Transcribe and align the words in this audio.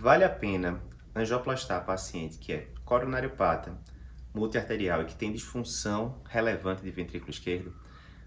vale 0.00 0.24
a 0.24 0.30
pena 0.30 0.80
angioplastar 1.14 1.84
paciente 1.84 2.38
que 2.38 2.54
é 2.54 2.68
coronariopata, 2.86 3.76
multiarterial 4.32 5.02
e 5.02 5.04
que 5.04 5.14
tem 5.14 5.30
disfunção 5.30 6.22
relevante 6.24 6.82
de 6.82 6.90
ventrículo 6.90 7.30
esquerdo? 7.30 7.74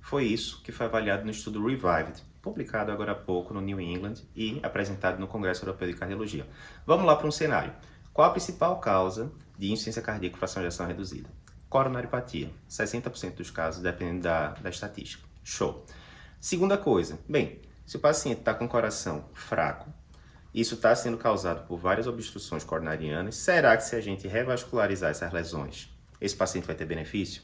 Foi 0.00 0.24
isso 0.24 0.60
que 0.64 0.72
foi 0.72 0.86
avaliado 0.86 1.24
no 1.24 1.30
estudo 1.30 1.64
Revived, 1.64 2.24
publicado 2.42 2.90
agora 2.90 3.12
há 3.12 3.14
pouco 3.14 3.54
no 3.54 3.60
New 3.60 3.80
England 3.80 4.14
e 4.34 4.58
apresentado 4.64 5.20
no 5.20 5.28
Congresso 5.28 5.64
Europeu 5.64 5.86
de 5.86 5.94
Cardiologia. 5.94 6.44
Vamos 6.84 7.06
lá 7.06 7.14
para 7.14 7.28
um 7.28 7.30
cenário. 7.30 7.72
Qual 8.12 8.28
a 8.28 8.32
principal 8.32 8.80
causa 8.80 9.30
de 9.56 9.70
insuficiência 9.70 10.02
cardíaca 10.02 10.32
com 10.34 10.38
fração 10.40 10.62
de 10.62 10.66
ejeção 10.66 10.88
reduzida? 10.88 11.30
Coronariopatia, 11.68 12.50
60% 12.68 13.36
dos 13.36 13.50
casos, 13.52 13.80
dependendo 13.80 14.22
da, 14.22 14.48
da 14.54 14.70
estatística. 14.70 15.24
Show. 15.44 15.86
Segunda 16.40 16.76
coisa, 16.76 17.20
bem, 17.28 17.60
se 17.86 17.96
o 17.96 18.00
paciente 18.00 18.40
está 18.40 18.54
com 18.54 18.66
coração 18.66 19.26
fraco, 19.32 19.99
isso 20.54 20.74
está 20.74 20.94
sendo 20.94 21.16
causado 21.16 21.66
por 21.66 21.78
várias 21.78 22.06
obstruções 22.06 22.64
coronarianas, 22.64 23.36
será 23.36 23.76
que 23.76 23.84
se 23.84 23.94
a 23.94 24.00
gente 24.00 24.26
revascularizar 24.26 25.10
essas 25.10 25.32
lesões, 25.32 25.88
esse 26.20 26.36
paciente 26.36 26.66
vai 26.66 26.74
ter 26.74 26.84
benefício? 26.84 27.42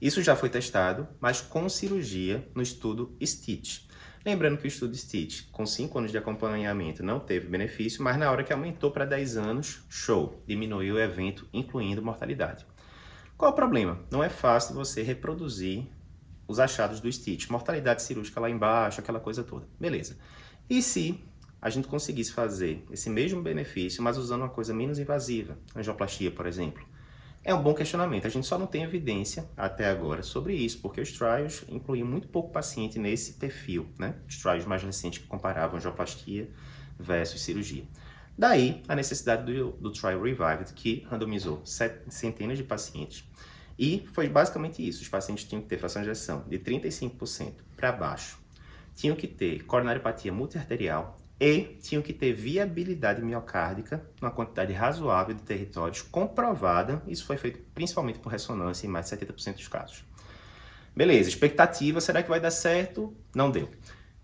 Isso 0.00 0.22
já 0.22 0.36
foi 0.36 0.50
testado, 0.50 1.08
mas 1.20 1.40
com 1.40 1.68
cirurgia 1.68 2.46
no 2.54 2.60
estudo 2.62 3.16
STITCH. 3.22 3.88
Lembrando 4.24 4.58
que 4.58 4.66
o 4.66 4.68
estudo 4.68 4.96
STITCH, 4.96 5.48
com 5.52 5.64
5 5.66 5.98
anos 5.98 6.10
de 6.10 6.18
acompanhamento, 6.18 7.02
não 7.02 7.20
teve 7.20 7.46
benefício, 7.46 8.02
mas 8.02 8.16
na 8.16 8.30
hora 8.30 8.42
que 8.42 8.52
aumentou 8.52 8.90
para 8.90 9.04
10 9.04 9.36
anos, 9.36 9.84
show, 9.88 10.42
diminuiu 10.46 10.96
o 10.96 11.00
evento, 11.00 11.46
incluindo 11.52 12.02
mortalidade. 12.02 12.66
Qual 13.36 13.50
o 13.50 13.54
problema? 13.54 14.00
Não 14.10 14.22
é 14.22 14.28
fácil 14.28 14.74
você 14.74 15.02
reproduzir 15.02 15.86
os 16.46 16.58
achados 16.58 17.00
do 17.00 17.10
Stitch, 17.10 17.48
mortalidade 17.48 18.02
cirúrgica 18.02 18.40
lá 18.40 18.48
embaixo, 18.48 19.00
aquela 19.00 19.20
coisa 19.20 19.42
toda. 19.42 19.66
Beleza. 19.78 20.16
E 20.68 20.80
se 20.82 21.22
a 21.64 21.70
gente 21.70 21.88
conseguisse 21.88 22.30
fazer 22.30 22.84
esse 22.90 23.08
mesmo 23.08 23.40
benefício, 23.40 24.02
mas 24.02 24.18
usando 24.18 24.42
uma 24.42 24.50
coisa 24.50 24.74
menos 24.74 24.98
invasiva, 24.98 25.56
angioplastia, 25.74 26.30
por 26.30 26.44
exemplo? 26.44 26.86
É 27.42 27.54
um 27.54 27.62
bom 27.62 27.72
questionamento. 27.72 28.26
A 28.26 28.28
gente 28.28 28.46
só 28.46 28.58
não 28.58 28.66
tem 28.66 28.82
evidência 28.82 29.48
até 29.56 29.88
agora 29.88 30.22
sobre 30.22 30.54
isso, 30.54 30.78
porque 30.80 31.00
os 31.00 31.10
trials 31.12 31.64
incluíam 31.66 32.06
muito 32.06 32.28
pouco 32.28 32.52
paciente 32.52 32.98
nesse 32.98 33.34
perfil, 33.34 33.88
né? 33.98 34.14
Os 34.28 34.36
trials 34.36 34.66
mais 34.66 34.82
recentes 34.82 35.20
que 35.20 35.26
comparavam 35.26 35.78
angioplastia 35.78 36.50
versus 36.98 37.40
cirurgia. 37.40 37.84
Daí 38.36 38.82
a 38.86 38.94
necessidade 38.94 39.50
do, 39.50 39.70
do 39.72 39.90
trial 39.90 40.20
Revived, 40.20 40.74
que 40.74 41.06
randomizou 41.08 41.62
centenas 41.64 42.58
de 42.58 42.64
pacientes 42.64 43.24
e 43.78 44.06
foi 44.12 44.28
basicamente 44.28 44.86
isso. 44.86 45.00
Os 45.00 45.08
pacientes 45.08 45.44
tinham 45.44 45.62
que 45.62 45.68
ter 45.68 45.78
fração 45.78 46.02
de 46.02 46.10
ejeção 46.10 46.44
de 46.46 46.58
35% 46.58 47.54
para 47.74 47.90
baixo, 47.90 48.38
tinham 48.94 49.16
que 49.16 49.26
ter 49.26 49.64
coronariopatia 49.64 50.30
multiarterial 50.30 51.23
e 51.38 51.78
tinham 51.82 52.02
que 52.02 52.12
ter 52.12 52.32
viabilidade 52.32 53.20
miocárdica 53.22 54.04
numa 54.20 54.30
quantidade 54.30 54.72
razoável 54.72 55.34
de 55.34 55.42
territórios 55.42 56.02
comprovada. 56.02 57.02
Isso 57.06 57.26
foi 57.26 57.36
feito 57.36 57.58
principalmente 57.74 58.18
por 58.18 58.30
ressonância 58.30 58.86
em 58.86 58.90
mais 58.90 59.08
de 59.10 59.16
70% 59.16 59.54
dos 59.54 59.68
casos. 59.68 60.04
Beleza, 60.96 61.28
expectativa, 61.28 62.00
será 62.00 62.22
que 62.22 62.28
vai 62.28 62.40
dar 62.40 62.52
certo? 62.52 63.14
Não 63.34 63.50
deu. 63.50 63.68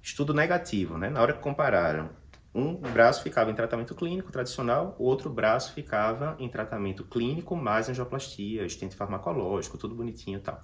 Estudo 0.00 0.32
negativo, 0.32 0.96
né? 0.96 1.10
Na 1.10 1.20
hora 1.20 1.32
que 1.32 1.40
compararam 1.40 2.10
um 2.52 2.74
braço 2.74 3.22
ficava 3.22 3.50
em 3.50 3.54
tratamento 3.54 3.94
clínico 3.94 4.32
tradicional, 4.32 4.96
o 4.98 5.04
outro 5.04 5.30
braço 5.30 5.72
ficava 5.72 6.36
em 6.38 6.48
tratamento 6.48 7.04
clínico 7.04 7.54
mais 7.54 7.88
angioplastia, 7.88 8.64
estente 8.64 8.96
farmacológico, 8.96 9.78
tudo 9.78 9.94
bonitinho 9.94 10.38
e 10.38 10.42
tal. 10.42 10.60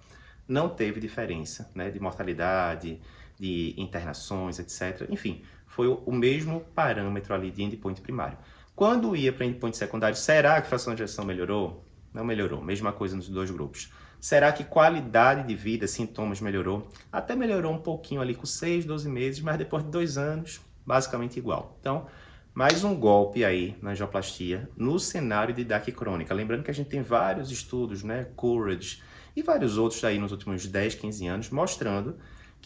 Não 0.49 0.69
teve 0.69 1.01
diferença 1.01 1.71
né, 1.75 1.91
de 1.91 2.01
mortalidade, 2.01 3.01
de 3.39 3.75
internações, 3.77 4.59
etc. 4.59 5.07
Enfim, 5.11 5.43
foi 5.67 5.89
o 5.89 6.13
mesmo 6.13 6.61
parâmetro 6.75 7.35
ali 7.35 7.51
de 7.51 7.63
endpoint 7.63 8.01
primário. 8.01 8.39
Quando 8.75 9.17
ia 9.17 9.33
para 9.33 9.47
endpoint 9.47 9.77
secundário, 9.77 10.17
será 10.17 10.61
que 10.61 10.67
a 10.67 10.71
fração 10.71 10.95
de 10.95 11.03
ejeção 11.03 11.25
melhorou? 11.25 11.85
Não 12.13 12.25
melhorou. 12.25 12.63
Mesma 12.63 12.93
coisa 12.93 13.17
nos 13.17 13.29
dois 13.29 13.51
grupos. 13.51 13.91
Será 14.21 14.51
que 14.53 14.65
qualidade 14.65 15.47
de 15.47 15.55
vida, 15.55 15.87
sintomas 15.87 16.41
melhorou? 16.41 16.89
Até 17.13 17.37
melhorou 17.37 17.73
um 17.73 17.79
pouquinho 17.79 18.21
ali 18.21 18.35
com 18.35 18.47
6, 18.47 18.85
12 18.85 19.09
meses, 19.09 19.41
mas 19.41 19.57
depois 19.59 19.85
de 19.85 19.91
dois 19.91 20.17
anos, 20.19 20.61
basicamente 20.85 21.39
igual. 21.39 21.77
Então, 21.81 22.07
mais 22.55 22.83
um 22.83 22.95
golpe 22.95 23.45
aí 23.45 23.77
na 23.83 23.91
angioplastia 23.91 24.69
no 24.77 24.99
cenário 24.99 25.55
de 25.55 25.63
DAC 25.63 25.93
crônica. 25.93 26.35
Lembrando 26.35 26.63
que 26.63 26.71
a 26.71 26.75
gente 26.75 26.89
tem 26.89 27.03
vários 27.03 27.51
estudos, 27.51 28.03
né, 28.03 28.27
Courage 28.35 29.03
e 29.37 29.43
vários 29.43 29.77
outros 29.77 30.03
aí 30.03 30.19
nos 30.19 30.33
últimos 30.33 30.67
10, 30.67 30.95
15 30.95 31.27
anos, 31.27 31.51
mostrando 31.51 32.17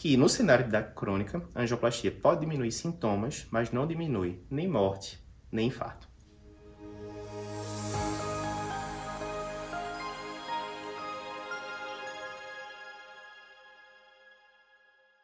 que 0.00 0.16
no 0.16 0.30
cenário 0.30 0.66
DAC 0.66 0.94
crônica, 0.94 1.46
a 1.54 1.60
angioplastia 1.60 2.10
pode 2.10 2.40
diminuir 2.40 2.72
sintomas, 2.72 3.46
mas 3.50 3.70
não 3.70 3.86
diminui 3.86 4.42
nem 4.48 4.66
morte, 4.66 5.22
nem 5.52 5.66
infarto. 5.66 6.08